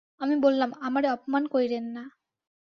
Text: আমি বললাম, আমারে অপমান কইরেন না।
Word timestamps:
আমি 0.21 0.35
বললাম, 0.43 0.69
আমারে 0.81 1.07
অপমান 1.11 1.43
কইরেন 1.47 1.85
না। 1.93 2.03